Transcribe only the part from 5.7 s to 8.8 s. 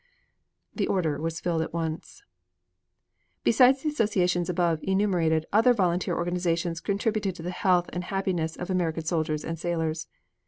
volunteer organizations contributed to the health and happiness of